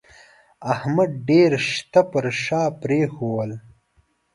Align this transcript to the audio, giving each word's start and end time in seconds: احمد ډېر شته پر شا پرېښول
احمد 0.73 1.09
ډېر 1.29 1.51
شته 1.69 2.01
پر 2.11 2.25
شا 2.43 2.63
پرېښول 2.81 3.51